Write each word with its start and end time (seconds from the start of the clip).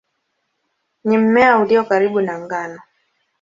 Ni 1.03 1.17
mmea 1.17 1.57
ulio 1.59 1.83
karibu 1.85 2.21
na 2.21 2.39
ngano. 2.39 2.79